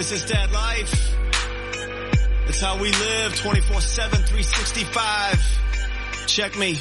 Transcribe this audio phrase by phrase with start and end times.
[0.00, 1.14] This is Dead life.
[2.48, 6.26] It's how we live 24 7, 365.
[6.26, 6.72] Check me.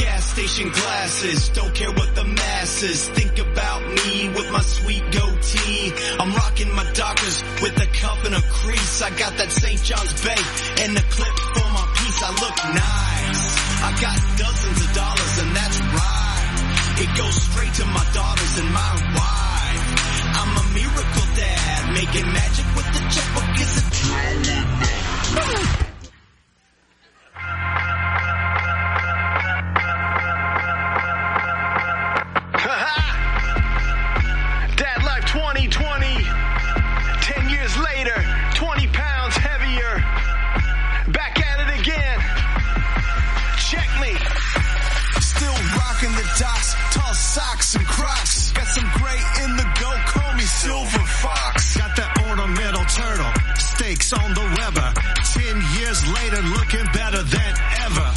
[0.00, 5.92] Gas station glasses, don't care what the masses think about me with my sweet goatee.
[6.18, 9.02] I'm rocking my Dockers with a cup and a crease.
[9.02, 9.82] I got that St.
[9.82, 10.40] John's Bay
[10.80, 12.22] and the clip for my piece.
[12.24, 13.52] I look nice.
[13.84, 17.04] I got dozens of dollars and that's right.
[17.04, 19.43] It goes straight to my daughters and my wife.
[21.94, 23.44] Making magic with the checkbook.
[23.60, 23.84] It's a
[25.34, 25.83] Dad
[56.34, 57.54] later, looking better than
[57.84, 58.13] ever.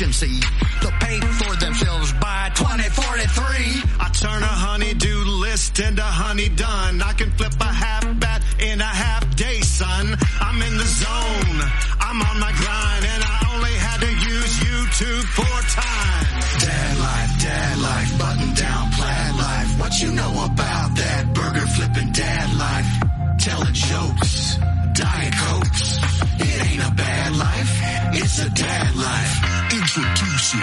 [0.00, 0.40] Efficiency.
[0.80, 0.90] They'll
[1.40, 3.82] for themselves by 2043.
[4.00, 7.02] I turn a honeydew list into honey done.
[7.02, 10.16] I can flip a half bat in a half day, son.
[10.40, 11.58] I'm in the zone.
[12.00, 16.44] I'm on my grind and I only had to use YouTube four times.
[16.64, 19.80] Dad life, dad life, button down plaid life.
[19.80, 22.90] What you know about that burger flipping dad life?
[23.38, 24.56] Telling jokes,
[24.94, 25.98] diet cokes.
[26.40, 27.72] It ain't a bad life,
[28.16, 29.29] it's a dad life.
[29.90, 30.60] Introducing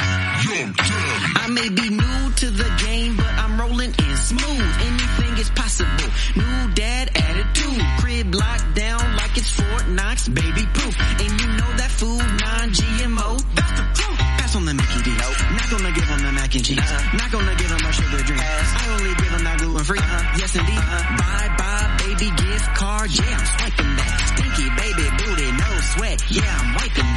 [0.48, 4.68] your dad I may be new to the game, but I'm rolling in smooth.
[4.88, 6.08] Anything is possible.
[6.40, 7.84] New dad attitude.
[8.00, 10.96] Crib locked down like it's Fort Knox, baby proof.
[11.20, 13.44] And you know that food non-GMO.
[13.52, 14.18] That's the truth.
[14.40, 15.12] Pass on the Mickey D.
[15.12, 16.80] Not gonna give him the mac and cheese.
[16.80, 17.18] Uh-huh.
[17.20, 18.40] Not gonna give him a sugar drink.
[18.40, 20.00] I only give him that gluten free.
[20.00, 20.40] Uh-huh.
[20.40, 20.80] Yes indeed.
[20.80, 21.20] Uh-huh.
[21.20, 23.12] Bye bye baby gift card.
[23.12, 24.12] Yeah, I'm swiping that.
[24.32, 26.18] Stinky baby booty, no sweat.
[26.32, 27.17] Yeah, I'm wiping that.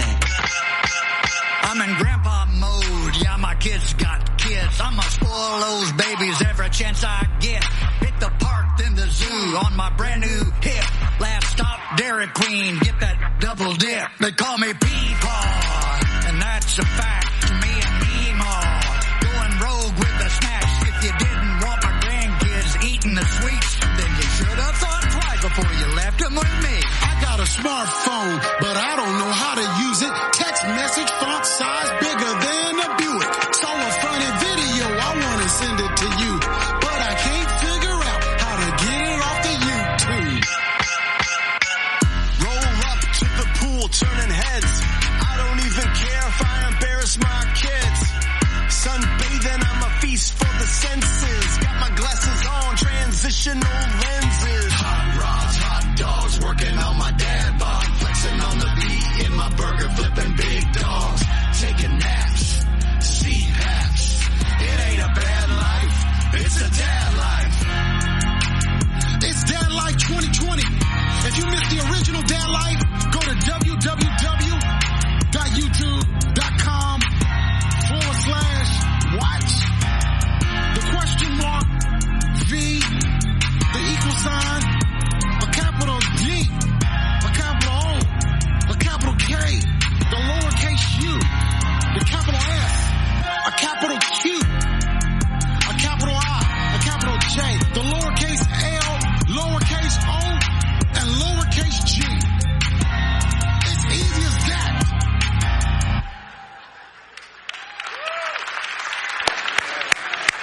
[6.90, 7.64] Chance I get.
[8.00, 10.84] Hit the park, then the zoo on my brand new hip.
[11.20, 12.78] Last stop, Dairy Queen.
[12.80, 14.08] Get that double dip.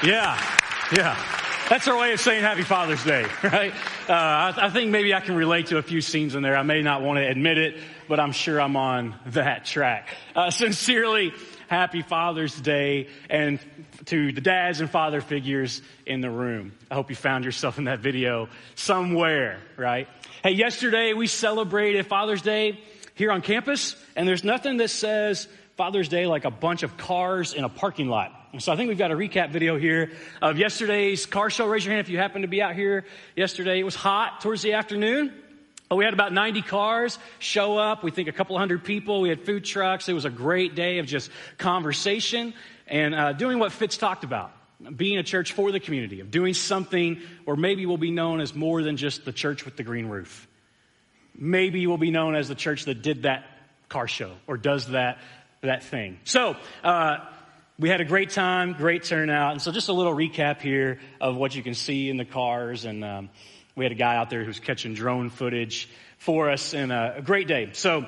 [0.03, 0.39] Yeah,
[0.95, 1.17] yeah.
[1.69, 3.73] That's our way of saying Happy Father's Day, right?
[4.07, 6.55] Uh, I, I think maybe I can relate to a few scenes in there.
[6.55, 10.15] I may not want to admit it, but I'm sure I'm on that track.
[10.35, 11.33] Uh, sincerely,
[11.67, 13.59] Happy Father's Day, and
[14.05, 16.73] to the dads and father figures in the room.
[16.91, 20.07] I hope you found yourself in that video somewhere, right?
[20.43, 22.79] Hey, yesterday we celebrated Father's Day
[23.15, 27.55] here on campus, and there's nothing that says Father's Day like a bunch of cars
[27.55, 28.36] in a parking lot.
[28.59, 30.11] So I think we've got a recap video here
[30.41, 31.67] of yesterday's car show.
[31.67, 33.03] Raise your hand if you happen to be out here
[33.35, 33.77] yesterday.
[33.79, 35.33] It was hot towards the afternoon.
[35.91, 38.03] We had about 90 cars show up.
[38.03, 39.19] We think a couple hundred people.
[39.19, 40.07] We had food trucks.
[40.07, 42.53] It was a great day of just conversation
[42.87, 44.53] and uh, doing what Fitz talked about.
[44.95, 48.55] Being a church for the community, of doing something or maybe we'll be known as
[48.55, 50.47] more than just the church with the green roof.
[51.35, 53.43] Maybe we'll be known as the church that did that
[53.89, 55.17] car show or does that,
[55.61, 56.19] that thing.
[56.23, 57.25] So, uh,
[57.79, 59.51] we had a great time, great turnout.
[59.51, 62.85] And so just a little recap here of what you can see in the cars.
[62.85, 63.29] And um,
[63.75, 65.87] we had a guy out there who's catching drone footage
[66.17, 67.69] for us and uh, a great day.
[67.73, 68.05] So,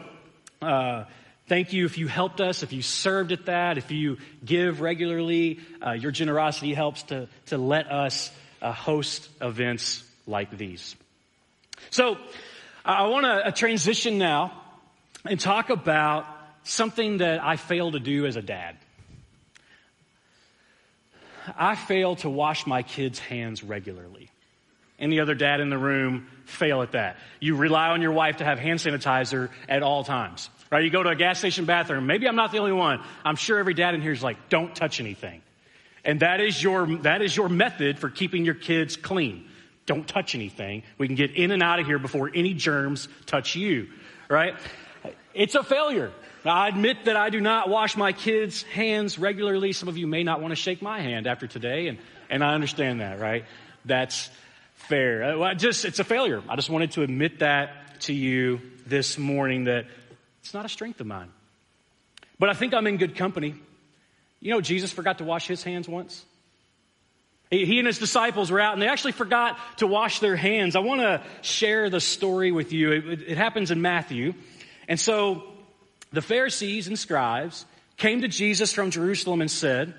[0.62, 1.06] uh,
[1.48, 5.60] thank you if you helped us, if you served at that, if you give regularly.
[5.86, 8.32] Uh, your generosity helps to, to let us
[8.64, 10.96] uh, host events like these.
[11.92, 12.18] So,
[12.84, 14.52] I want to uh, transition now
[15.26, 16.26] and talk about
[16.64, 18.76] something that I fail to do as a dad.
[21.58, 24.30] I fail to wash my kids' hands regularly.
[25.00, 27.18] Any other dad in the room fail at that.
[27.40, 30.50] You rely on your wife to have hand sanitizer at all times.
[30.72, 30.84] Right?
[30.84, 32.06] You go to a gas station bathroom.
[32.06, 33.02] Maybe I'm not the only one.
[33.24, 35.42] I'm sure every dad in here is like, don't touch anything.
[36.04, 39.48] And that is your, that is your method for keeping your kids clean.
[39.86, 40.84] Don't touch anything.
[40.98, 43.88] We can get in and out of here before any germs touch you.
[44.30, 44.56] Right?
[45.34, 46.12] It's a failure.
[46.46, 49.74] Now, I admit that I do not wash my kids' hands regularly.
[49.74, 51.98] Some of you may not want to shake my hand after today, and,
[52.30, 53.46] and I understand that, right?
[53.84, 54.30] That's
[54.76, 55.24] fair.
[55.24, 56.42] Uh, well, just, it's a failure.
[56.48, 59.86] I just wanted to admit that to you this morning that
[60.42, 61.30] it's not a strength of mine.
[62.40, 63.56] But I think I'm in good company.
[64.40, 66.24] You know, Jesus forgot to wash his hands once.
[67.52, 70.76] He and his disciples were out and they actually forgot to wash their hands.
[70.76, 72.92] I want to share the story with you.
[72.92, 74.36] It, it, happens in Matthew.
[74.88, 75.44] And so
[76.12, 77.66] the Pharisees and scribes
[77.98, 79.94] came to Jesus from Jerusalem and said,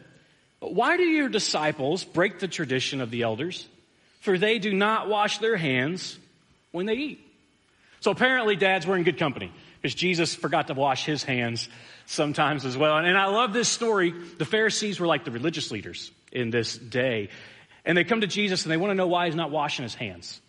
[0.61, 3.69] Why do your disciples break the tradition of the elders?
[4.21, 6.19] For they do not wash their hands
[6.73, 7.27] when they eat.
[8.01, 11.69] So apparently, dads were in good company because Jesus forgot to wash his hands
[12.07, 12.97] sometimes as well.
[12.97, 14.13] And I love this story.
[14.39, 17.29] The Pharisees were like the religious leaders in this day.
[17.85, 19.95] And they come to Jesus and they want to know why he's not washing his
[19.95, 20.41] hands.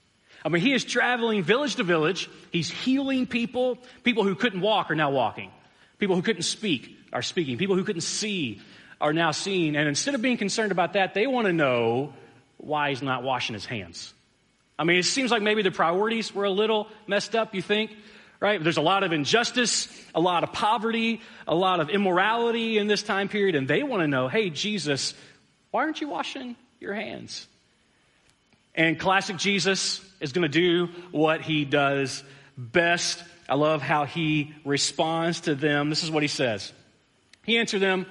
[0.43, 2.29] I mean, he is traveling village to village.
[2.51, 3.77] He's healing people.
[4.03, 5.51] People who couldn't walk are now walking.
[5.99, 7.57] People who couldn't speak are speaking.
[7.57, 8.59] People who couldn't see
[8.99, 9.75] are now seeing.
[9.75, 12.13] And instead of being concerned about that, they want to know
[12.57, 14.13] why he's not washing his hands.
[14.79, 17.91] I mean, it seems like maybe the priorities were a little messed up, you think?
[18.39, 18.63] Right?
[18.63, 23.03] There's a lot of injustice, a lot of poverty, a lot of immorality in this
[23.03, 25.13] time period, and they want to know, hey, Jesus,
[25.69, 27.47] why aren't you washing your hands?
[28.75, 32.23] And classic Jesus is going to do what he does
[32.57, 33.21] best.
[33.49, 35.89] I love how he responds to them.
[35.89, 36.71] This is what he says.
[37.43, 38.05] He answered them,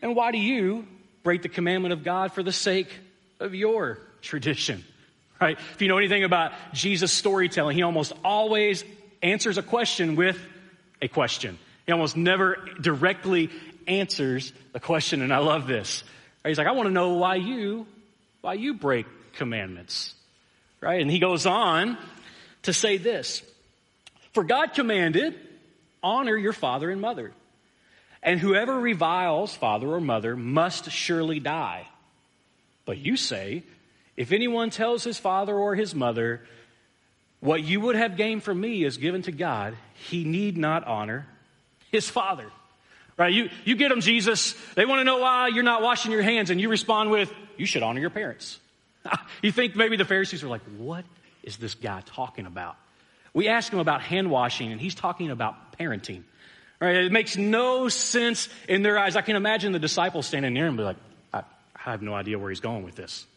[0.00, 0.86] And why do you
[1.22, 2.88] break the commandment of God for the sake
[3.40, 4.84] of your tradition?
[5.38, 5.58] Right?
[5.74, 8.82] If you know anything about Jesus' storytelling, he almost always
[9.22, 10.40] answers a question with
[11.02, 11.58] a question.
[11.84, 13.50] He almost never directly
[13.86, 16.04] answers the question, and I love this.
[16.42, 17.86] He's like, I want to know why you,
[18.40, 19.04] why you break
[19.36, 20.14] commandments.
[20.80, 21.00] Right?
[21.00, 21.96] And he goes on
[22.62, 23.42] to say this
[24.32, 25.34] For God commanded,
[26.02, 27.32] honor your father and mother.
[28.22, 31.86] And whoever reviles father or mother must surely die.
[32.84, 33.62] But you say,
[34.16, 36.40] if anyone tells his father or his mother,
[37.40, 41.26] what you would have gained from me is given to God, he need not honor
[41.92, 42.50] his father.
[43.16, 43.32] Right?
[43.32, 44.54] You, you get them, Jesus.
[44.74, 47.66] They want to know why you're not washing your hands, and you respond with, you
[47.66, 48.58] should honor your parents.
[49.42, 51.04] you think maybe the Pharisees are like, what
[51.42, 52.76] is this guy talking about?
[53.32, 56.22] We ask him about hand washing, and he's talking about parenting.
[56.80, 56.96] Right?
[56.96, 59.16] It makes no sense in their eyes.
[59.16, 60.96] I can imagine the disciples standing near him and be like,
[61.32, 61.38] I,
[61.74, 63.26] I have no idea where he's going with this.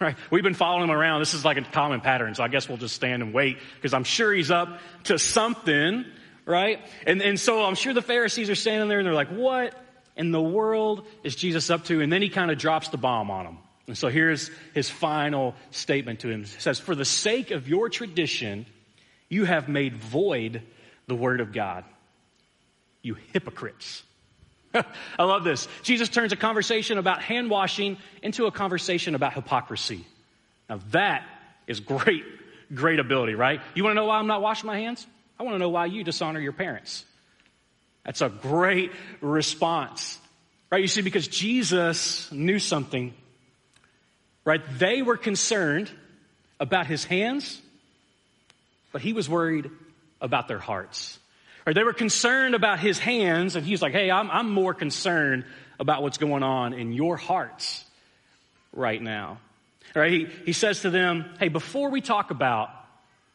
[0.00, 0.16] Right?
[0.30, 1.20] We've been following him around.
[1.20, 3.92] This is like a common pattern, so I guess we'll just stand and wait because
[3.92, 6.06] I'm sure he's up to something,
[6.46, 6.80] right?
[7.06, 9.74] And, and so I'm sure the Pharisees are standing there and they're like, what
[10.16, 12.00] in the world is Jesus up to?
[12.00, 13.58] And then he kind of drops the bomb on them.
[13.90, 16.44] And so here's his final statement to him.
[16.44, 18.66] He says, For the sake of your tradition,
[19.28, 20.62] you have made void
[21.08, 21.82] the word of God.
[23.02, 24.04] You hypocrites.
[24.74, 25.66] I love this.
[25.82, 30.06] Jesus turns a conversation about hand washing into a conversation about hypocrisy.
[30.68, 31.26] Now that
[31.66, 32.22] is great,
[32.72, 33.60] great ability, right?
[33.74, 35.04] You want to know why I'm not washing my hands?
[35.36, 37.04] I want to know why you dishonor your parents.
[38.04, 40.16] That's a great response,
[40.70, 40.80] right?
[40.80, 43.14] You see, because Jesus knew something
[44.44, 44.62] Right?
[44.78, 45.90] They were concerned
[46.58, 47.60] about his hands,
[48.92, 49.70] but he was worried
[50.20, 51.18] about their hearts.
[51.66, 55.44] Or they were concerned about his hands, and he's like, hey, I'm, I'm more concerned
[55.78, 57.84] about what's going on in your hearts
[58.72, 59.38] right now.
[59.94, 62.70] Right, he, he says to them, hey, before we talk about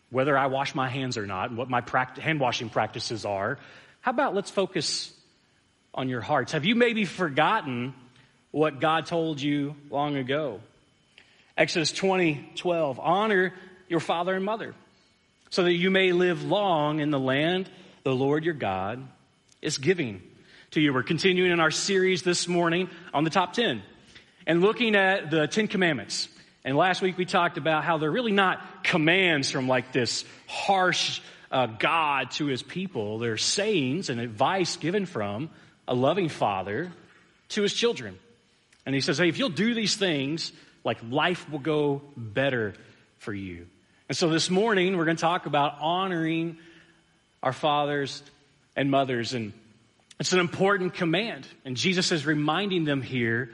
[0.09, 1.83] whether I wash my hands or not and what my
[2.17, 3.57] hand washing practices are,
[3.99, 5.11] how about let's focus
[5.93, 6.53] on your hearts?
[6.53, 7.93] Have you maybe forgotten
[8.51, 10.61] what God told you long ago?
[11.57, 13.53] Exodus 20, 12, honor
[13.87, 14.75] your father and mother
[15.51, 17.69] so that you may live long in the land
[18.03, 19.01] the Lord your God
[19.61, 20.21] is giving
[20.71, 20.93] to you.
[20.93, 23.81] We're continuing in our series this morning on the top 10
[24.45, 26.27] and looking at the Ten Commandments.
[26.65, 31.21] And last week we talked about how they're really not commands from like this harsh
[31.51, 33.17] uh, God to his people.
[33.19, 35.49] They're sayings and advice given from
[35.87, 36.91] a loving father
[37.49, 38.19] to his children.
[38.85, 40.51] And he says, hey, if you'll do these things,
[40.85, 42.73] like life will go better
[43.17, 43.67] for you.
[44.07, 46.57] And so this morning we're going to talk about honoring
[47.41, 48.21] our fathers
[48.75, 49.33] and mothers.
[49.33, 49.51] And
[50.19, 51.47] it's an important command.
[51.65, 53.49] And Jesus is reminding them here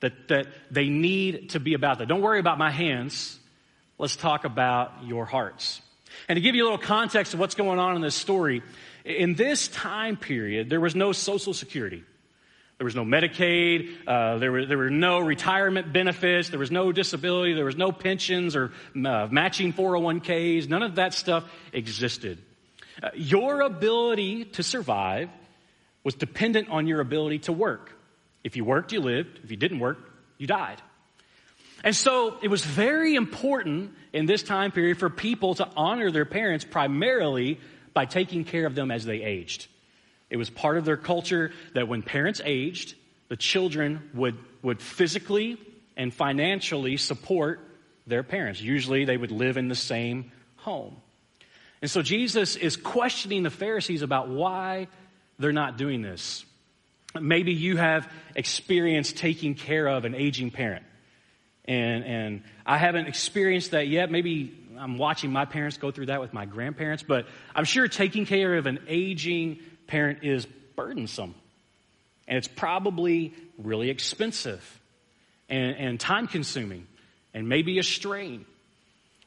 [0.00, 2.08] that, that they need to be about that.
[2.08, 3.38] Don't worry about my hands.
[3.98, 5.82] Let's talk about your hearts.
[6.28, 8.62] And to give you a little context of what's going on in this story,
[9.04, 12.04] in this time period, there was no Social Security.
[12.82, 13.94] There was no Medicaid.
[14.08, 16.48] Uh, there, were, there were no retirement benefits.
[16.48, 17.52] There was no disability.
[17.52, 20.68] There was no pensions or uh, matching 401ks.
[20.68, 22.42] None of that stuff existed.
[23.00, 25.30] Uh, your ability to survive
[26.02, 27.92] was dependent on your ability to work.
[28.42, 29.38] If you worked, you lived.
[29.44, 29.98] If you didn't work,
[30.38, 30.82] you died.
[31.84, 36.24] And so it was very important in this time period for people to honor their
[36.24, 37.60] parents primarily
[37.94, 39.68] by taking care of them as they aged.
[40.32, 42.94] It was part of their culture that when parents aged,
[43.28, 45.58] the children would, would physically
[45.94, 47.60] and financially support
[48.06, 48.58] their parents.
[48.58, 50.96] Usually they would live in the same home.
[51.82, 54.88] And so Jesus is questioning the Pharisees about why
[55.38, 56.46] they're not doing this.
[57.20, 60.86] Maybe you have experienced taking care of an aging parent.
[61.66, 64.10] And, and I haven't experienced that yet.
[64.10, 68.24] Maybe I'm watching my parents go through that with my grandparents, but I'm sure taking
[68.24, 69.58] care of an aging
[69.92, 71.34] parent is burdensome.
[72.26, 74.80] And it's probably really expensive
[75.50, 76.86] and, and time consuming
[77.34, 78.46] and maybe a strain.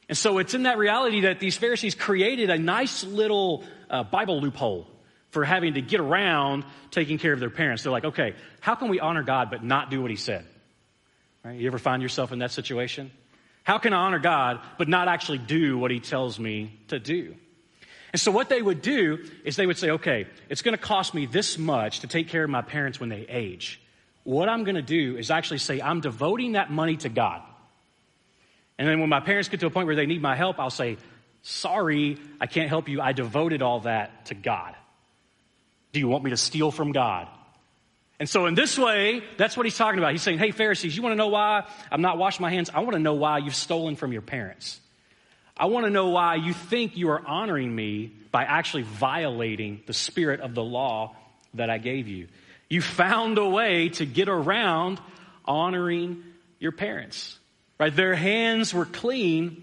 [0.08, 4.40] And so it's in that reality that these Pharisees created a nice little uh, Bible
[4.40, 4.88] loophole
[5.30, 7.84] for having to get around taking care of their parents.
[7.84, 10.44] They're like, okay, how can we honor God but not do what he said?
[11.44, 11.60] Right?
[11.60, 13.12] You ever find yourself in that situation?
[13.62, 17.36] How can I honor God but not actually do what he tells me to do?
[18.16, 21.12] And so what they would do is they would say, okay, it's going to cost
[21.12, 23.78] me this much to take care of my parents when they age.
[24.24, 27.42] What I'm going to do is actually say, I'm devoting that money to God.
[28.78, 30.70] And then when my parents get to a point where they need my help, I'll
[30.70, 30.96] say,
[31.42, 33.02] Sorry, I can't help you.
[33.02, 34.74] I devoted all that to God.
[35.92, 37.28] Do you want me to steal from God?
[38.18, 40.12] And so, in this way, that's what he's talking about.
[40.12, 42.70] He's saying, Hey, Pharisees, you want to know why I'm not washing my hands?
[42.72, 44.80] I want to know why you've stolen from your parents.
[45.56, 49.94] I want to know why you think you are honoring me by actually violating the
[49.94, 51.16] spirit of the law
[51.54, 52.28] that I gave you.
[52.68, 55.00] You found a way to get around
[55.44, 56.22] honoring
[56.58, 57.38] your parents.
[57.78, 57.94] Right?
[57.94, 59.62] Their hands were clean,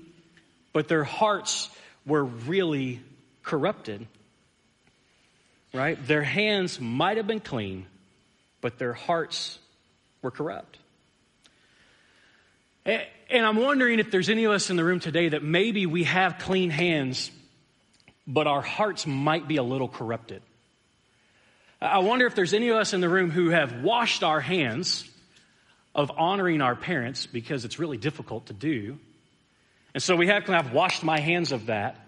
[0.72, 1.70] but their hearts
[2.06, 3.02] were really
[3.44, 4.08] corrupted.
[5.74, 5.98] Right?
[6.08, 7.86] Their hands might have been clean,
[8.62, 9.60] but their hearts
[10.22, 10.78] were corrupt.
[12.86, 15.86] Eh, And I'm wondering if there's any of us in the room today that maybe
[15.86, 17.32] we have clean hands,
[18.28, 20.42] but our hearts might be a little corrupted.
[21.82, 25.10] I wonder if there's any of us in the room who have washed our hands
[25.94, 28.98] of honoring our parents because it's really difficult to do.
[29.94, 32.00] And so we have, I've washed my hands of that.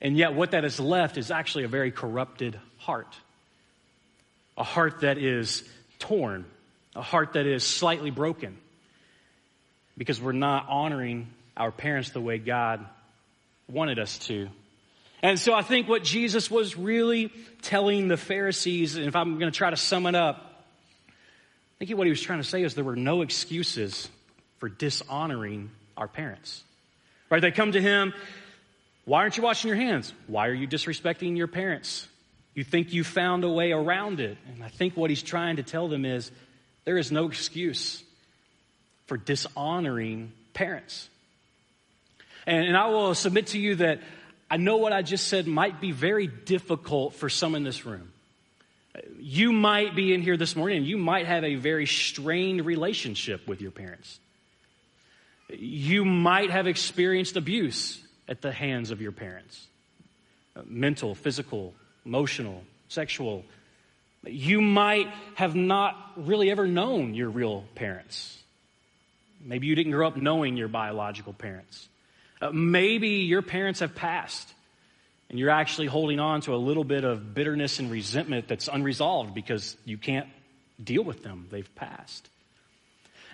[0.00, 3.14] And yet what that has left is actually a very corrupted heart.
[4.56, 5.62] A heart that is
[5.98, 6.44] torn.
[6.94, 8.58] A heart that is slightly broken.
[9.96, 12.84] Because we're not honoring our parents the way God
[13.68, 14.48] wanted us to.
[15.22, 17.32] And so I think what Jesus was really
[17.62, 20.66] telling the Pharisees, and if I'm going to try to sum it up,
[21.80, 24.08] I think what he was trying to say is there were no excuses
[24.58, 26.62] for dishonoring our parents.
[27.30, 27.40] Right?
[27.40, 28.12] They come to him,
[29.04, 30.12] why aren't you washing your hands?
[30.26, 32.06] Why are you disrespecting your parents?
[32.54, 34.38] You think you found a way around it.
[34.52, 36.30] And I think what he's trying to tell them is
[36.84, 38.02] there is no excuse
[39.12, 41.06] for dishonoring parents.
[42.46, 44.00] And, and I will submit to you that
[44.50, 48.10] I know what I just said might be very difficult for some in this room.
[49.20, 53.46] You might be in here this morning and you might have a very strained relationship
[53.46, 54.18] with your parents.
[55.50, 59.66] You might have experienced abuse at the hands of your parents
[60.64, 61.74] mental, physical,
[62.06, 63.44] emotional, sexual.
[64.24, 68.38] You might have not really ever known your real parents.
[69.44, 71.88] Maybe you didn't grow up knowing your biological parents.
[72.40, 74.52] Uh, maybe your parents have passed
[75.32, 79.34] and you're actually holding on to a little bit of bitterness and resentment that's unresolved
[79.34, 80.28] because you can't
[80.82, 81.48] deal with them.
[81.50, 82.28] They've passed.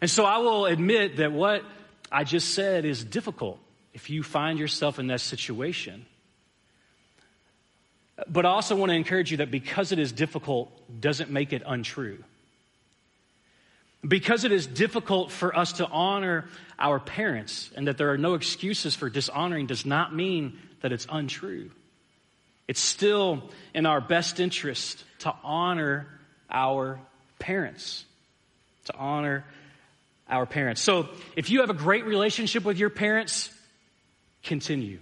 [0.00, 1.64] And so I will admit that what
[2.10, 3.58] I just said is difficult
[3.94, 6.06] if you find yourself in that situation.
[8.28, 11.62] But I also want to encourage you that because it is difficult doesn't make it
[11.66, 12.22] untrue.
[14.06, 18.34] Because it is difficult for us to honor our parents and that there are no
[18.34, 21.70] excuses for dishonoring does not mean that it's untrue.
[22.68, 23.42] It's still
[23.74, 26.06] in our best interest to honor
[26.50, 27.00] our
[27.38, 28.04] parents.
[28.84, 29.44] To honor
[30.28, 30.80] our parents.
[30.80, 33.50] So if you have a great relationship with your parents,
[34.44, 35.00] continue.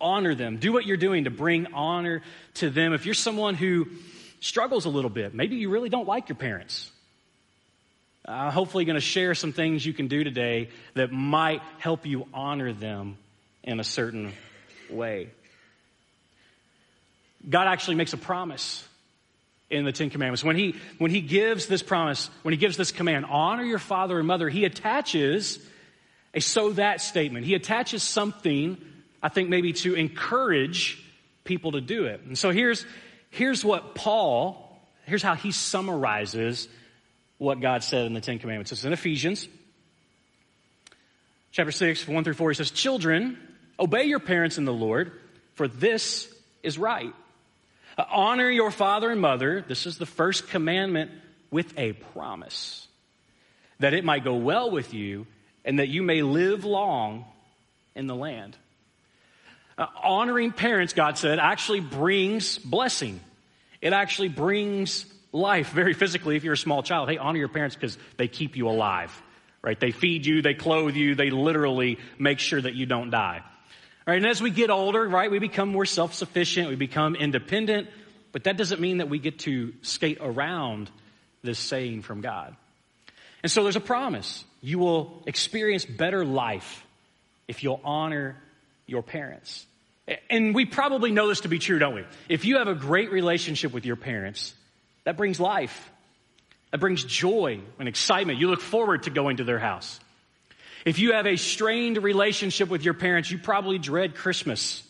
[0.00, 0.56] Honor them.
[0.56, 2.22] Do what you're doing to bring honor
[2.54, 2.94] to them.
[2.94, 3.88] If you're someone who
[4.40, 6.90] struggles a little bit, maybe you really don't like your parents.
[8.30, 12.26] I'm hopefully going to share some things you can do today that might help you
[12.32, 13.18] honor them
[13.64, 14.32] in a certain
[14.88, 15.30] way.
[17.48, 18.86] God actually makes a promise
[19.68, 20.44] in the Ten Commandments.
[20.44, 24.18] When he, when he gives this promise, when he gives this command, honor your father
[24.18, 25.58] and mother, he attaches
[26.32, 27.46] a so that statement.
[27.46, 28.76] He attaches something,
[29.22, 31.02] I think maybe to encourage
[31.44, 32.20] people to do it.
[32.20, 32.84] And so here's,
[33.30, 36.68] here's what Paul, here's how he summarizes
[37.40, 38.70] what God said in the Ten Commandments.
[38.70, 39.48] It's in Ephesians
[41.52, 42.50] chapter 6, 1 through 4.
[42.50, 43.38] He says, Children,
[43.78, 45.10] obey your parents in the Lord,
[45.54, 46.32] for this
[46.62, 47.14] is right.
[48.10, 49.64] Honor your father and mother.
[49.66, 51.10] This is the first commandment
[51.50, 52.86] with a promise
[53.78, 55.26] that it might go well with you
[55.64, 57.24] and that you may live long
[57.94, 58.54] in the land.
[59.78, 63.18] Uh, honoring parents, God said, actually brings blessing.
[63.80, 67.08] It actually brings life very physically if you're a small child.
[67.08, 69.22] Hey, honor your parents because they keep you alive,
[69.62, 69.78] right?
[69.78, 73.42] They feed you, they clothe you, they literally make sure that you don't die.
[73.42, 77.14] All right, and as we get older, right, we become more self sufficient, we become
[77.14, 77.88] independent,
[78.32, 80.90] but that doesn't mean that we get to skate around
[81.42, 82.56] this saying from God.
[83.42, 84.44] And so there's a promise.
[84.60, 86.84] You will experience better life
[87.48, 88.36] if you'll honor
[88.86, 89.66] your parents.
[90.28, 92.04] And we probably know this to be true, don't we?
[92.28, 94.54] If you have a great relationship with your parents,
[95.04, 95.90] that brings life.
[96.70, 98.38] That brings joy and excitement.
[98.38, 99.98] You look forward to going to their house.
[100.84, 104.82] If you have a strained relationship with your parents, you probably dread Christmas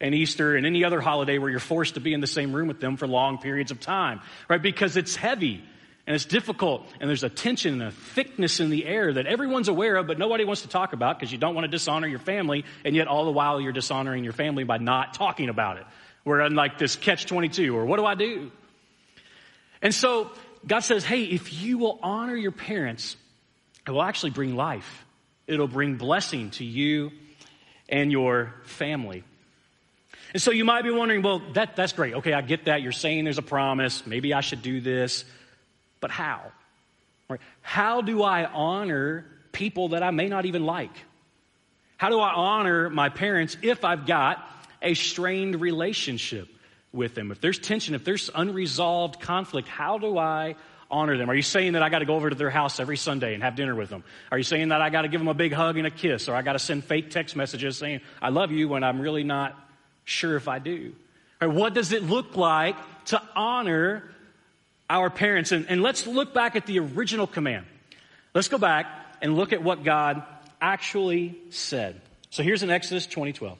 [0.00, 2.68] and Easter and any other holiday where you're forced to be in the same room
[2.68, 4.62] with them for long periods of time, right?
[4.62, 5.62] Because it's heavy
[6.06, 9.68] and it's difficult and there's a tension and a thickness in the air that everyone's
[9.68, 12.18] aware of, but nobody wants to talk about because you don't want to dishonor your
[12.18, 15.84] family, and yet all the while you're dishonoring your family by not talking about it.
[16.24, 18.50] We're in like this catch 22, or what do I do?
[19.82, 20.30] And so
[20.66, 23.16] God says, hey, if you will honor your parents,
[23.86, 25.04] it will actually bring life.
[25.46, 27.10] It'll bring blessing to you
[27.88, 29.24] and your family.
[30.32, 32.14] And so you might be wondering, well, that, that's great.
[32.14, 32.82] Okay, I get that.
[32.82, 34.06] You're saying there's a promise.
[34.06, 35.24] Maybe I should do this.
[36.00, 36.52] But how?
[37.28, 37.40] Right?
[37.62, 40.92] How do I honor people that I may not even like?
[41.96, 44.46] How do I honor my parents if I've got
[44.80, 46.48] a strained relationship
[46.92, 47.30] with them?
[47.30, 50.56] If there's tension, if there's unresolved conflict, how do I
[50.90, 51.30] honor them?
[51.30, 53.42] Are you saying that I got to go over to their house every Sunday and
[53.42, 54.02] have dinner with them?
[54.32, 56.28] Are you saying that I got to give them a big hug and a kiss?
[56.28, 59.24] Or I got to send fake text messages saying, I love you when I'm really
[59.24, 59.56] not
[60.04, 60.94] sure if I do?
[61.40, 62.76] Or what does it look like
[63.06, 64.10] to honor
[64.88, 65.52] our parents?
[65.52, 67.66] And, and let's look back at the original command.
[68.34, 68.86] Let's go back
[69.22, 70.22] and look at what God
[70.60, 72.00] actually said.
[72.30, 73.58] So here's in Exodus 2012.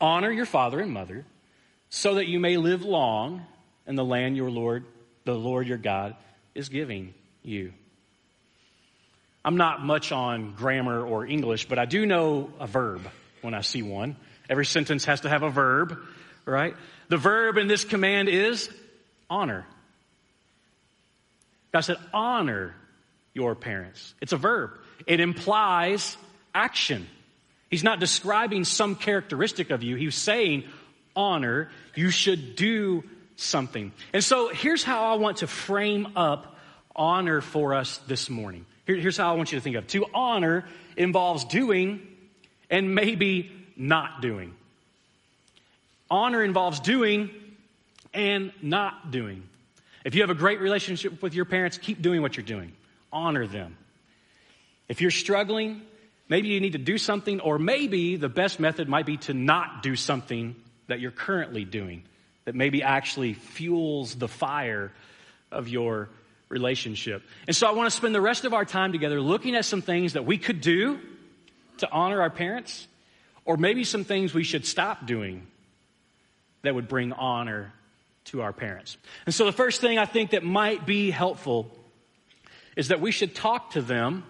[0.00, 1.24] Honor your father and mother
[1.90, 3.44] so that you may live long
[3.86, 4.84] in the land your Lord
[5.26, 6.16] the Lord your God
[6.54, 7.72] is giving you.
[9.44, 13.02] I'm not much on grammar or English, but I do know a verb
[13.42, 14.16] when I see one.
[14.48, 15.98] Every sentence has to have a verb,
[16.46, 16.74] right?
[17.08, 18.70] The verb in this command is
[19.28, 19.66] honor.
[21.72, 22.74] God said, honor
[23.34, 24.14] your parents.
[24.20, 24.70] It's a verb.
[25.06, 26.16] It implies
[26.54, 27.06] action.
[27.68, 29.96] He's not describing some characteristic of you.
[29.96, 30.64] He's saying,
[31.16, 31.70] honor.
[31.94, 33.02] You should do
[33.36, 33.92] something.
[34.12, 36.56] And so here's how I want to frame up
[36.94, 38.66] honor for us this morning.
[38.86, 39.88] Here, here's how I want you to think of it.
[39.90, 40.64] To honor
[40.96, 42.06] involves doing
[42.70, 44.54] and maybe not doing.
[46.10, 47.30] Honor involves doing
[48.14, 49.42] and not doing.
[50.04, 52.72] If you have a great relationship with your parents, keep doing what you're doing.
[53.12, 53.76] Honor them.
[54.88, 55.82] If you're struggling,
[56.28, 59.82] maybe you need to do something, or maybe the best method might be to not
[59.82, 60.54] do something
[60.88, 62.02] that you're currently doing
[62.44, 64.92] that maybe actually fuels the fire
[65.50, 66.08] of your
[66.48, 67.22] relationship.
[67.46, 69.82] And so I want to spend the rest of our time together looking at some
[69.82, 70.98] things that we could do
[71.78, 72.86] to honor our parents,
[73.44, 75.46] or maybe some things we should stop doing
[76.62, 77.72] that would bring honor
[78.26, 78.96] to our parents.
[79.26, 81.70] And so the first thing I think that might be helpful
[82.76, 84.24] is that we should talk to them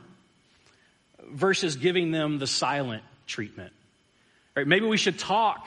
[1.30, 3.72] versus giving them the silent treatment.
[4.54, 4.66] Right?
[4.66, 5.66] Maybe we should talk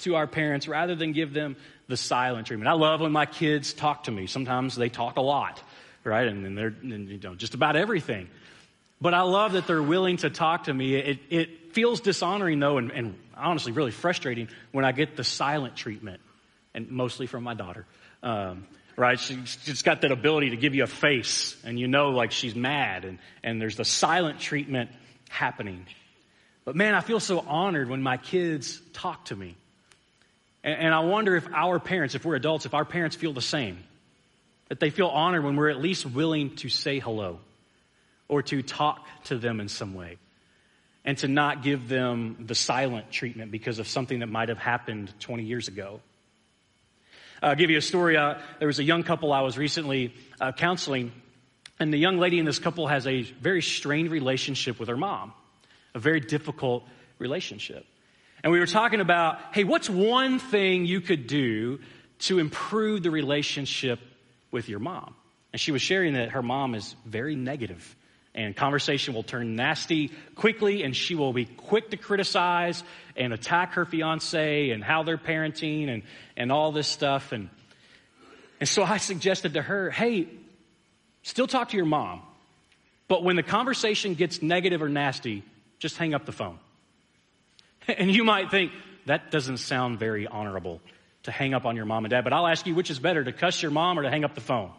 [0.00, 1.56] to our parents rather than give them
[1.88, 2.68] the silent treatment.
[2.68, 4.26] I love when my kids talk to me.
[4.26, 5.62] Sometimes they talk a lot,
[6.04, 6.26] right?
[6.26, 8.28] And, and they're and, you know just about everything.
[9.00, 10.94] But I love that they're willing to talk to me.
[10.94, 15.76] It, it feels dishonoring though, and, and honestly really frustrating when I get the silent
[15.76, 16.20] treatment,
[16.74, 17.86] and mostly from my daughter.
[18.22, 19.18] Um, right?
[19.18, 22.54] She's just got that ability to give you a face, and you know, like she's
[22.54, 24.90] mad, and, and there's the silent treatment
[25.28, 25.86] happening.
[26.64, 29.56] But man, I feel so honored when my kids talk to me.
[30.64, 33.42] And, and I wonder if our parents, if we're adults, if our parents feel the
[33.42, 33.78] same.
[34.68, 37.40] That they feel honored when we're at least willing to say hello
[38.28, 40.16] or to talk to them in some way
[41.04, 45.12] and to not give them the silent treatment because of something that might have happened
[45.20, 46.00] 20 years ago.
[47.42, 48.16] I'll give you a story.
[48.16, 51.10] Uh, there was a young couple I was recently uh, counseling,
[51.78, 55.32] and the young lady in this couple has a very strained relationship with her mom,
[55.94, 56.84] a very difficult
[57.18, 57.86] relationship.
[58.42, 61.80] And we were talking about, hey, what's one thing you could do
[62.20, 64.00] to improve the relationship
[64.50, 65.14] with your mom?
[65.52, 67.96] And she was sharing that her mom is very negative
[68.34, 72.82] and conversation will turn nasty quickly and she will be quick to criticize
[73.16, 76.02] and attack her fiance and how they're parenting and,
[76.36, 77.32] and all this stuff.
[77.32, 77.50] And,
[78.60, 80.28] and so I suggested to her, hey,
[81.22, 82.22] still talk to your mom,
[83.08, 85.42] but when the conversation gets negative or nasty,
[85.80, 86.58] just hang up the phone.
[87.98, 88.72] And you might think,
[89.06, 90.80] that doesn't sound very honorable
[91.24, 93.24] to hang up on your mom and dad, but I'll ask you which is better,
[93.24, 94.70] to cuss your mom or to hang up the phone?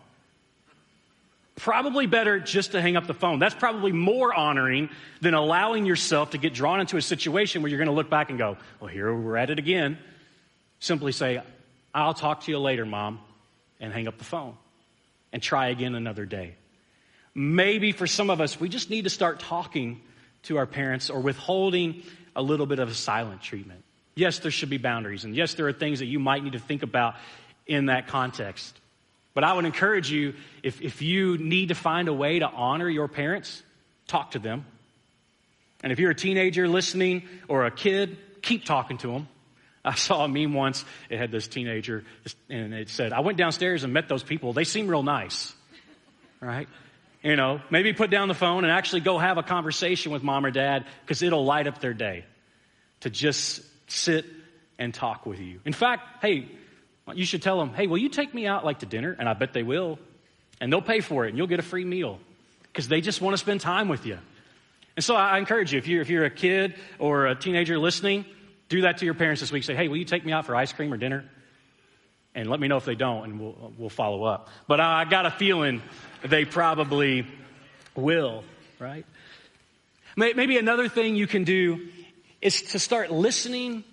[1.58, 3.40] Probably better just to hang up the phone.
[3.40, 7.78] That's probably more honoring than allowing yourself to get drawn into a situation where you're
[7.78, 9.98] going to look back and go, well, here we're at it again.
[10.80, 11.42] Simply say,
[11.94, 13.20] I'll talk to you later, mom,
[13.80, 14.56] and hang up the phone
[15.34, 16.56] and try again another day.
[17.36, 20.02] Maybe for some of us, we just need to start talking
[20.44, 22.04] to our parents or withholding
[22.36, 23.84] a little bit of a silent treatment.
[24.16, 26.60] Yes, there should be boundaries, and yes, there are things that you might need to
[26.60, 27.16] think about
[27.66, 28.78] in that context.
[29.34, 32.90] But I would encourage you, if, if you need to find a way to honor
[32.90, 33.64] your parents,
[34.08, 34.66] talk to them.
[35.84, 39.28] And if you're a teenager listening or a kid, keep talking to them.
[39.84, 40.86] I saw a meme once.
[41.10, 42.04] It had this teenager,
[42.50, 44.54] and it said, I went downstairs and met those people.
[44.54, 45.54] They seem real nice.
[46.40, 46.68] Right?
[47.24, 50.46] You know, maybe put down the phone and actually go have a conversation with mom
[50.46, 52.26] or dad because it'll light up their day
[53.02, 54.26] to just sit
[54.80, 55.60] and talk with you.
[55.64, 56.48] In fact, hey,
[57.14, 59.16] you should tell them, hey, will you take me out like to dinner?
[59.18, 60.00] And I bet they will.
[60.60, 62.20] And they'll pay for it and you'll get a free meal
[62.64, 64.18] because they just want to spend time with you.
[64.96, 68.26] And so I encourage you, if you're, if you're a kid or a teenager listening,
[68.70, 69.64] do that to your parents this week.
[69.64, 71.26] Say, hey, will you take me out for ice cream or dinner?
[72.34, 74.50] And let me know if they don't and we'll, we'll follow up.
[74.68, 75.82] But I got a feeling
[76.24, 77.26] they probably
[77.96, 78.44] will,
[78.80, 79.06] right?
[80.16, 81.88] Maybe another thing you can do
[82.42, 83.84] is to start listening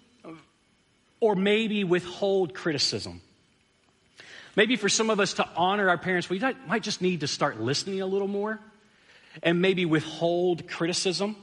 [1.20, 3.20] or maybe withhold criticism.
[4.56, 7.60] Maybe for some of us to honor our parents, we might just need to start
[7.60, 8.60] listening a little more
[9.42, 11.36] and maybe withhold criticism.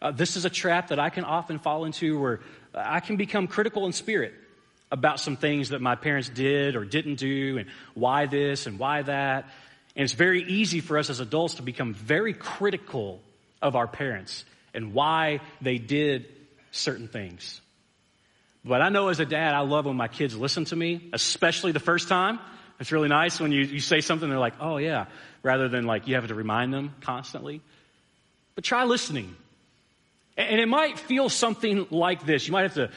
[0.00, 2.40] Uh, this is a trap that I can often fall into where
[2.74, 4.32] I can become critical in spirit
[4.90, 9.02] about some things that my parents did or didn't do and why this and why
[9.02, 9.44] that.
[9.94, 13.20] And it's very easy for us as adults to become very critical
[13.60, 16.26] of our parents and why they did
[16.70, 17.60] certain things.
[18.64, 21.72] But I know as a dad, I love when my kids listen to me, especially
[21.72, 22.38] the first time.
[22.80, 25.06] It's really nice when you, you say something, they're like, oh yeah,
[25.42, 27.60] rather than like you have to remind them constantly.
[28.54, 29.34] But try listening.
[30.36, 32.46] And it might feel something like this.
[32.46, 32.90] You might have to,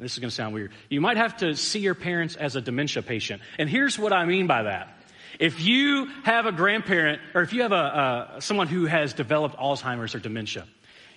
[0.00, 0.72] this is going to sound weird.
[0.88, 3.42] You might have to see your parents as a dementia patient.
[3.58, 4.88] And here's what I mean by that.
[5.38, 9.56] If you have a grandparent, or if you have a, a someone who has developed
[9.56, 10.66] Alzheimer's or dementia,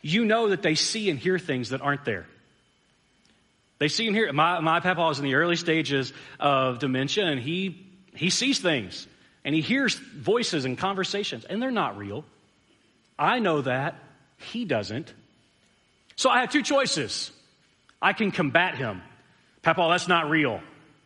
[0.01, 2.25] you know that they see and hear things that aren't there.
[3.79, 4.31] They see and hear.
[4.31, 9.07] My, my papa is in the early stages of dementia, and he, he sees things,
[9.43, 12.23] and he hears voices and conversations, and they're not real.
[13.19, 13.95] I know that.
[14.37, 15.13] He doesn't.
[16.15, 17.31] So I have two choices.
[18.03, 19.01] I can combat him.
[19.61, 20.59] Papa, that's not real.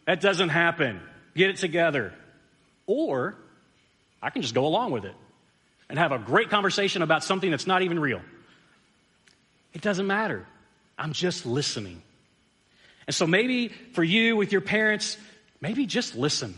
[0.06, 1.00] That doesn't happen.
[1.36, 2.14] Get it together.
[2.88, 3.36] Or
[4.22, 5.14] I can just go along with it
[5.90, 8.22] and have a great conversation about something that's not even real.
[9.74, 10.46] It doesn't matter.
[10.98, 12.02] I'm just listening.
[13.06, 15.18] And so maybe for you with your parents,
[15.62, 16.56] maybe just listen.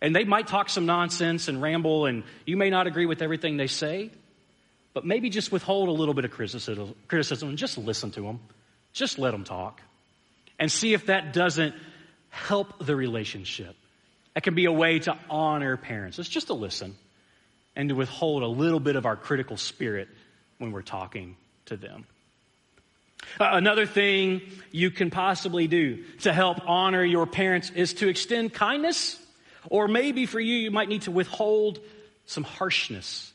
[0.00, 3.56] And they might talk some nonsense and ramble, and you may not agree with everything
[3.56, 4.10] they say,
[4.94, 6.94] but maybe just withhold a little bit of criticism,
[7.48, 8.40] and just listen to them.
[8.92, 9.80] Just let them talk.
[10.58, 11.74] And see if that doesn't
[12.28, 13.76] help the relationship.
[14.34, 16.18] That can be a way to honor parents.
[16.18, 16.96] It's just to listen
[17.76, 20.08] and to withhold a little bit of our critical spirit
[20.58, 22.06] when we're talking to them.
[23.38, 28.52] Uh, another thing you can possibly do to help honor your parents is to extend
[28.52, 29.18] kindness,
[29.68, 31.80] or maybe for you, you might need to withhold
[32.26, 33.32] some harshness.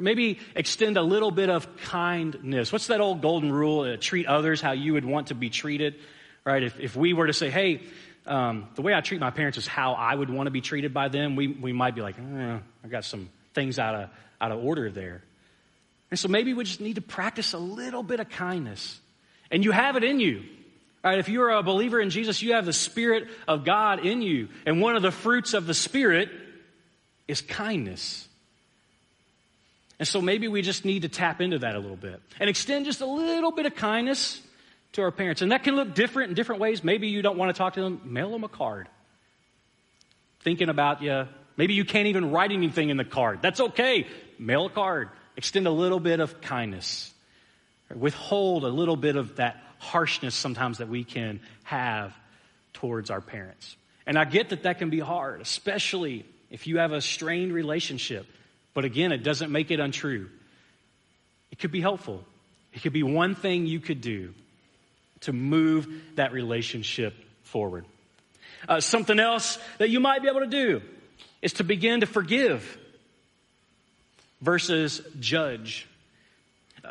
[0.00, 2.72] Maybe extend a little bit of kindness.
[2.72, 3.80] What's that old golden rule?
[3.80, 5.94] Uh, treat others how you would want to be treated,
[6.44, 6.62] right?
[6.62, 7.82] If, if we were to say, hey,
[8.26, 10.92] um, the way I treat my parents is how I would want to be treated
[10.92, 14.50] by them, we, we might be like, eh, I got some things out of, out
[14.50, 15.22] of order there.
[16.10, 19.00] And so maybe we just need to practice a little bit of kindness.
[19.50, 20.44] And you have it in you.
[21.02, 21.18] Right?
[21.18, 24.48] If you're a believer in Jesus, you have the Spirit of God in you.
[24.64, 26.30] And one of the fruits of the Spirit
[27.28, 28.26] is kindness.
[30.04, 32.84] And so maybe we just need to tap into that a little bit and extend
[32.84, 34.38] just a little bit of kindness
[34.92, 35.40] to our parents.
[35.40, 36.84] And that can look different in different ways.
[36.84, 38.86] Maybe you don't want to talk to them, mail them a card.
[40.40, 41.26] Thinking about you.
[41.56, 43.40] Maybe you can't even write anything in the card.
[43.40, 44.06] That's okay.
[44.38, 45.08] Mail a card.
[45.38, 47.10] Extend a little bit of kindness.
[47.94, 52.14] Withhold a little bit of that harshness sometimes that we can have
[52.74, 53.74] towards our parents.
[54.06, 58.26] And I get that that can be hard, especially if you have a strained relationship.
[58.74, 60.28] But again, it doesn't make it untrue.
[61.50, 62.24] It could be helpful.
[62.72, 64.34] It could be one thing you could do
[65.20, 67.84] to move that relationship forward.
[68.68, 70.82] Uh, something else that you might be able to do
[71.40, 72.78] is to begin to forgive
[74.40, 75.86] versus judge.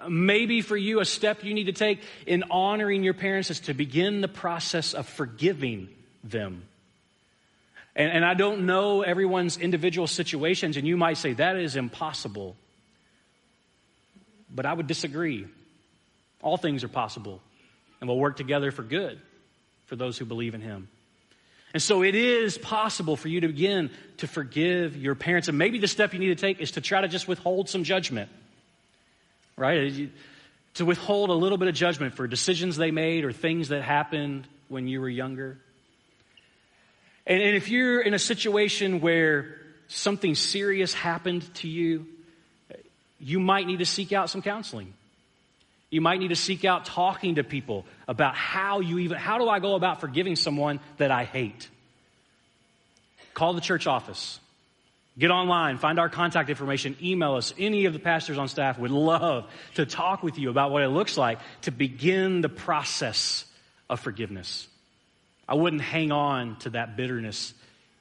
[0.07, 3.73] Maybe for you, a step you need to take in honoring your parents is to
[3.73, 5.89] begin the process of forgiving
[6.23, 6.63] them.
[7.95, 12.55] And, and, I don't know everyone's individual situations, and you might say that is impossible.
[14.49, 15.45] But I would disagree.
[16.41, 17.39] All things are possible
[18.01, 19.19] and will work together for good
[19.85, 20.87] for those who believe in Him.
[21.73, 25.47] And so it is possible for you to begin to forgive your parents.
[25.47, 27.83] And maybe the step you need to take is to try to just withhold some
[27.83, 28.29] judgment,
[29.57, 30.09] right?
[30.75, 34.47] To withhold a little bit of judgment for decisions they made or things that happened
[34.67, 35.57] when you were younger.
[37.25, 39.57] And, and if you're in a situation where
[39.87, 42.07] something serious happened to you,
[43.19, 44.93] you might need to seek out some counseling.
[45.89, 49.47] You might need to seek out talking to people about how you even, how do
[49.47, 51.69] I go about forgiving someone that I hate?
[53.33, 54.39] Call the church office.
[55.17, 57.53] Get online, find our contact information, email us.
[57.59, 60.87] Any of the pastors on staff would love to talk with you about what it
[60.87, 63.45] looks like to begin the process
[63.89, 64.67] of forgiveness.
[65.47, 67.53] I wouldn't hang on to that bitterness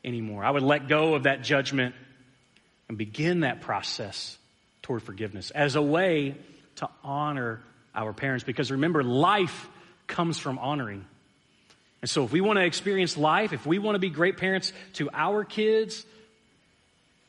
[0.05, 0.45] anymore.
[0.45, 1.95] I would let go of that judgment
[2.89, 4.37] and begin that process
[4.83, 6.35] toward forgiveness as a way
[6.77, 7.61] to honor
[7.95, 8.45] our parents.
[8.45, 9.69] Because remember, life
[10.07, 11.05] comes from honoring.
[12.01, 14.73] And so, if we want to experience life, if we want to be great parents
[14.95, 16.05] to our kids,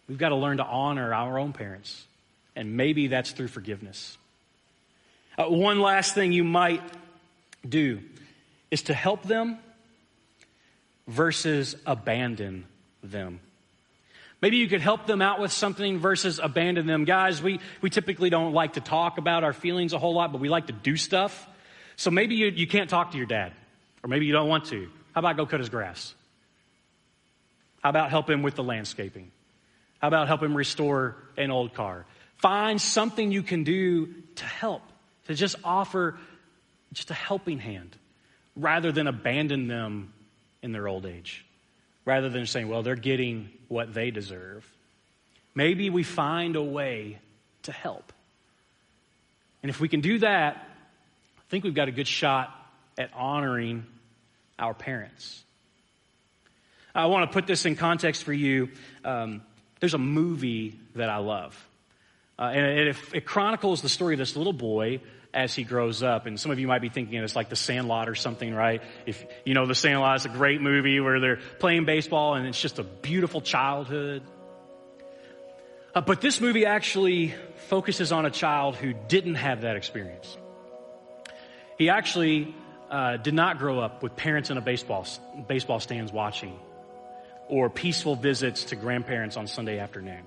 [0.08, 2.06] we've got to learn to honor our own parents.
[2.56, 4.18] And maybe that's through forgiveness.
[5.38, 6.82] Uh, one last thing you might
[7.68, 8.02] do
[8.70, 9.60] is to help them
[11.08, 12.66] versus abandon
[13.04, 13.40] them.
[14.42, 17.06] Maybe you could help them out with something versus abandon them.
[17.06, 20.42] Guys, we, we typically don't like to talk about our feelings a whole lot, but
[20.42, 21.48] we like to do stuff.
[21.96, 23.54] So maybe you, you can't talk to your dad,
[24.04, 24.90] or maybe you don't want to.
[25.14, 26.14] How about go cut his grass?
[27.82, 29.32] How about help him with the landscaping?
[30.00, 32.06] How about help him restore an old car?
[32.38, 34.82] Find something you can do to help,
[35.28, 36.18] to just offer
[36.92, 37.96] just a helping hand
[38.58, 40.12] rather than abandon them
[40.64, 41.46] in their old age
[42.06, 44.66] rather than saying, well, they're getting what they deserve.
[45.54, 47.20] Maybe we find a way
[47.64, 48.12] to help.
[49.62, 52.54] And if we can do that, I think we've got a good shot
[52.98, 53.86] at honoring
[54.58, 55.44] our parents.
[56.96, 58.70] I want to put this in context for you.
[59.04, 59.42] Um,
[59.80, 61.68] there's a movie that I love.
[62.38, 65.00] Uh, and it, it, chronicles the story of this little boy
[65.34, 66.26] as he grows up.
[66.26, 68.82] And some of you might be thinking it's like The Sandlot or something, right?
[69.06, 72.62] If you know The Sandlot is a great movie where they're playing baseball and it's
[72.62, 74.24] just a beautiful childhood.
[75.96, 77.34] Uh, but this movie actually
[77.68, 80.38] focuses on a child who didn't have that experience.
[81.78, 82.54] He actually
[82.90, 85.08] uh, did not grow up with parents in a baseball
[85.48, 86.60] baseball stands watching,
[87.48, 90.24] or peaceful visits to grandparents on Sunday afternoon.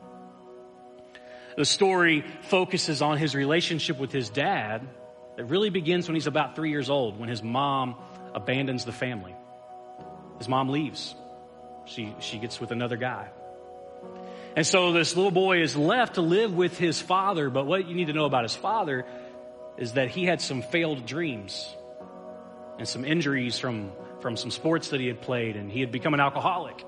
[1.56, 4.86] The story focuses on his relationship with his dad.
[5.38, 7.96] It really begins when he's about three years old, when his mom
[8.34, 9.34] abandons the family.
[10.38, 11.14] His mom leaves.
[11.86, 13.28] She, she gets with another guy.
[14.54, 17.94] And so this little boy is left to live with his father, but what you
[17.94, 19.06] need to know about his father
[19.76, 21.74] is that he had some failed dreams
[22.78, 26.14] and some injuries from, from some sports that he had played, and he had become
[26.14, 26.84] an alcoholic.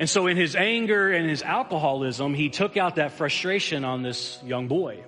[0.00, 4.38] And so in his anger and his alcoholism, he took out that frustration on this
[4.44, 5.02] young boy.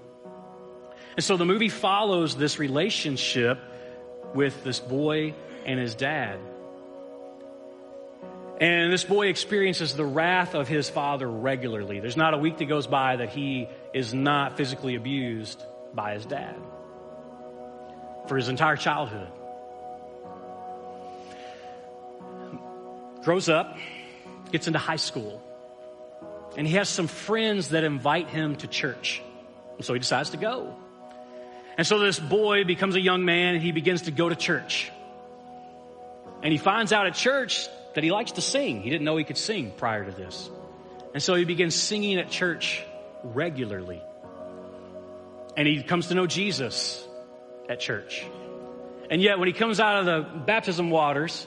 [1.16, 3.59] And so the movie follows this relationship
[4.35, 6.38] with this boy and his dad.
[8.61, 12.00] And this boy experiences the wrath of his father regularly.
[12.00, 15.62] There's not a week that goes by that he is not physically abused
[15.94, 16.57] by his dad
[18.29, 19.29] for his entire childhood.
[23.22, 23.76] Grows up,
[24.50, 25.42] gets into high school,
[26.56, 29.22] and he has some friends that invite him to church.
[29.76, 30.74] And so he decides to go.
[31.78, 34.90] And so this boy becomes a young man and he begins to go to church.
[36.42, 38.82] And he finds out at church that he likes to sing.
[38.82, 40.50] He didn't know he could sing prior to this.
[41.14, 42.84] And so he begins singing at church
[43.22, 44.02] regularly.
[45.56, 47.06] And he comes to know Jesus
[47.68, 48.24] at church.
[49.10, 51.46] And yet, when he comes out of the baptism waters,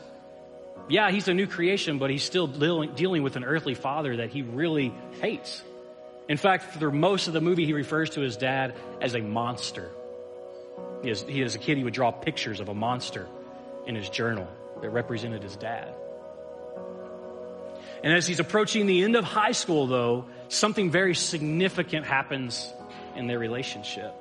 [0.89, 4.41] yeah, he's a new creation, but he's still dealing with an earthly father that he
[4.41, 5.61] really hates.
[6.27, 9.89] In fact, for most of the movie, he refers to his dad as a monster.
[11.01, 13.27] He, as, he, as a kid, he would draw pictures of a monster
[13.85, 14.47] in his journal
[14.81, 15.93] that represented his dad.
[18.03, 22.71] And as he's approaching the end of high school, though, something very significant happens
[23.15, 24.13] in their relationship.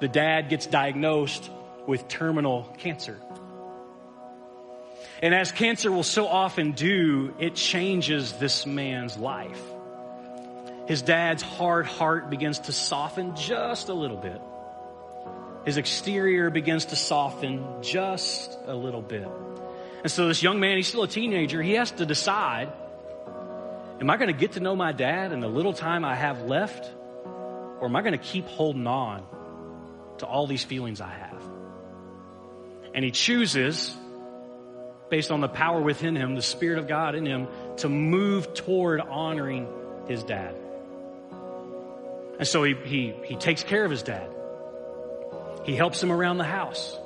[0.00, 1.50] The dad gets diagnosed
[1.86, 3.20] with terminal cancer.
[5.24, 9.58] And as cancer will so often do, it changes this man's life.
[10.86, 14.38] His dad's hard heart begins to soften just a little bit.
[15.64, 19.26] His exterior begins to soften just a little bit.
[20.02, 22.70] And so this young man, he's still a teenager, he has to decide,
[24.02, 26.42] am I going to get to know my dad in the little time I have
[26.42, 26.92] left?
[27.24, 29.24] Or am I going to keep holding on
[30.18, 31.42] to all these feelings I have?
[32.92, 33.96] And he chooses,
[35.08, 39.00] based on the power within him, the Spirit of God in him, to move toward
[39.00, 39.68] honoring
[40.08, 40.54] his dad.
[42.38, 44.28] And so he, he, he takes care of his dad.
[45.64, 46.98] He helps him around the house.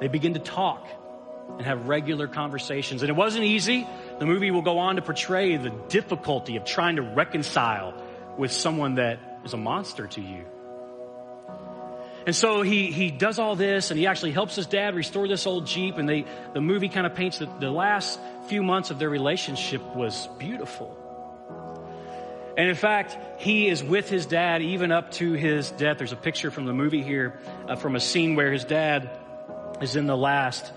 [0.00, 0.86] They begin to talk
[1.56, 3.02] and have regular conversations.
[3.02, 3.86] And it wasn't easy.
[4.18, 7.94] The movie will go on to portray the difficulty of trying to reconcile
[8.36, 10.44] with someone that is a monster to you.
[12.26, 15.46] And so he, he does all this and he actually helps his dad restore this
[15.46, 15.96] old Jeep.
[15.96, 19.82] And they, the movie kind of paints that the last few months of their relationship
[19.94, 20.96] was beautiful.
[22.56, 25.98] And in fact, he is with his dad even up to his death.
[25.98, 29.10] There's a picture from the movie here uh, from a scene where his dad
[29.80, 30.70] is in the last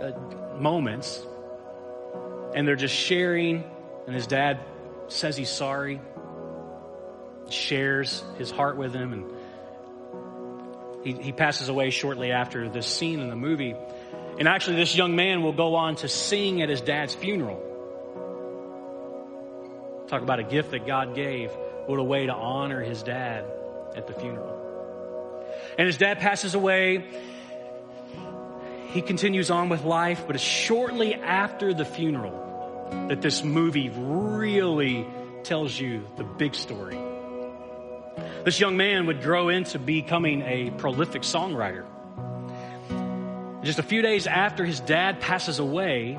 [0.00, 0.12] uh,
[0.58, 1.22] moments
[2.54, 3.64] and they're just sharing
[4.06, 4.58] and his dad
[5.08, 6.00] says he's sorry
[7.50, 9.24] shares his heart with him and
[11.04, 13.74] he, he passes away shortly after this scene in the movie
[14.38, 17.64] and actually this young man will go on to sing at his dad's funeral
[20.08, 21.50] Talk about a gift that God gave.
[21.86, 23.44] What a way to honor his dad
[23.94, 24.56] at the funeral.
[25.76, 27.04] And his dad passes away.
[28.88, 32.46] He continues on with life, but it's shortly after the funeral
[33.08, 35.06] that this movie really
[35.42, 36.98] tells you the big story.
[38.48, 41.84] This young man would grow into becoming a prolific songwriter.
[43.62, 46.18] Just a few days after his dad passes away,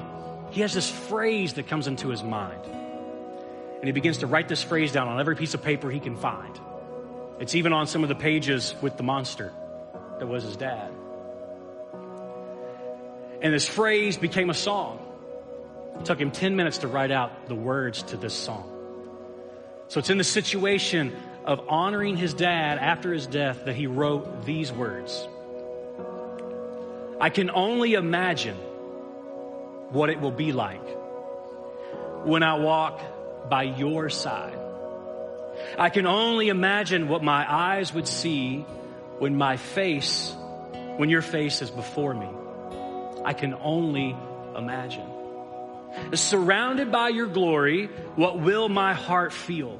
[0.51, 2.63] he has this phrase that comes into his mind.
[2.67, 6.15] And he begins to write this phrase down on every piece of paper he can
[6.15, 6.59] find.
[7.39, 9.51] It's even on some of the pages with the monster
[10.19, 10.91] that was his dad.
[13.41, 14.99] And this phrase became a song.
[15.97, 18.71] It took him 10 minutes to write out the words to this song.
[19.87, 21.17] So it's in the situation
[21.49, 25.27] of honoring his dad after his death that he wrote these words.
[27.19, 28.55] I can only imagine
[29.89, 30.87] what it will be like
[32.23, 33.01] when I walk
[33.49, 34.59] by your side.
[35.75, 38.59] I can only imagine what my eyes would see
[39.17, 40.31] when my face,
[40.97, 42.29] when your face is before me.
[43.25, 44.15] I can only
[44.55, 45.09] imagine.
[46.13, 49.79] Surrounded by your glory, what will my heart feel?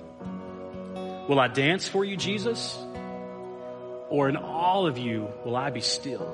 [1.30, 2.77] Will I dance for you, Jesus?
[4.09, 6.27] Or in all of you will I be still?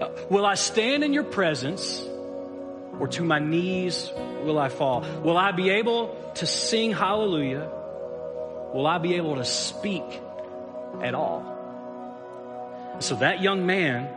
[0.00, 2.06] Uh, will I stand in your presence?
[2.98, 4.10] or to my knees
[4.44, 5.04] will I fall?
[5.22, 7.70] Will I be able to sing hallelujah?
[8.72, 10.04] Will I be able to speak
[11.02, 11.50] at all?
[13.00, 14.08] So that young man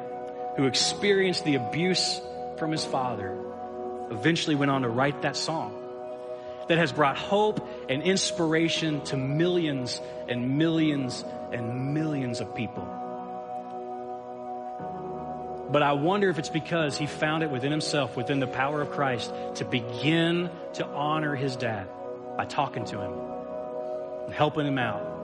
[0.55, 2.21] who experienced the abuse
[2.57, 3.37] from his father,
[4.11, 5.73] eventually went on to write that song
[6.67, 12.85] that has brought hope and inspiration to millions and millions and millions of people.
[15.69, 18.91] But I wonder if it's because he found it within himself, within the power of
[18.91, 21.87] Christ, to begin to honor his dad
[22.37, 23.13] by talking to him
[24.25, 25.15] and helping him out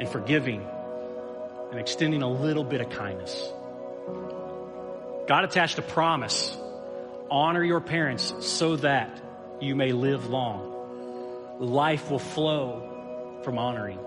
[0.00, 0.66] and forgiving
[1.70, 3.52] and extending a little bit of kindness.
[5.26, 6.56] God attached a promise
[7.30, 9.10] honor your parents so that
[9.60, 10.72] you may live long.
[11.58, 13.98] Life will flow from honoring.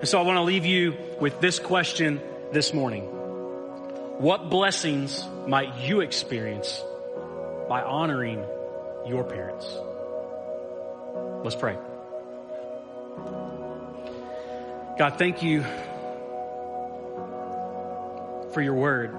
[0.00, 2.20] And so I want to leave you with this question
[2.52, 3.04] this morning.
[4.18, 6.82] What blessings might you experience
[7.68, 8.44] by honoring
[9.06, 9.66] your parents?
[11.42, 11.76] Let's pray.
[14.96, 15.62] God, thank you
[18.52, 19.14] for your word.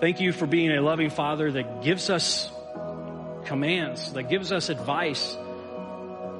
[0.00, 2.50] Thank you for being a loving father that gives us
[3.48, 5.36] commands, that gives us advice,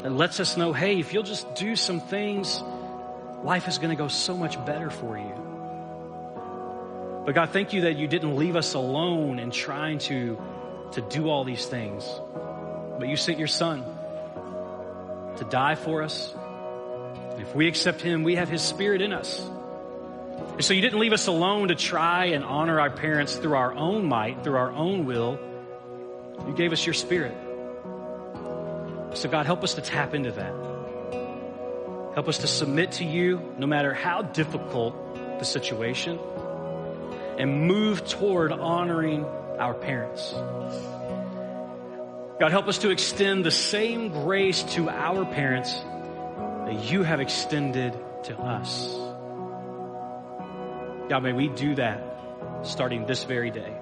[0.02, 2.62] that lets us know, hey, if you'll just do some things,
[3.42, 5.32] life is going to go so much better for you.
[7.24, 10.40] But God, thank you that you didn't leave us alone in trying to,
[10.92, 12.08] to do all these things.
[12.98, 13.84] But you sent your son
[15.36, 16.34] to die for us.
[17.38, 19.40] If we accept him, we have his spirit in us.
[19.40, 23.72] And so you didn't leave us alone to try and honor our parents through our
[23.74, 25.38] own might, through our own will.
[26.46, 27.36] You gave us your spirit.
[29.14, 30.52] So God, help us to tap into that.
[32.14, 34.94] Help us to submit to you no matter how difficult
[35.38, 36.18] the situation
[37.38, 39.24] and move toward honoring
[39.58, 40.32] our parents.
[42.40, 47.98] God, help us to extend the same grace to our parents that you have extended
[48.24, 48.88] to us.
[51.08, 52.00] God, may we do that
[52.62, 53.72] starting this very day.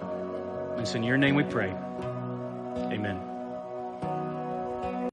[0.00, 1.74] And it's in your name we pray.
[2.92, 3.29] Amen.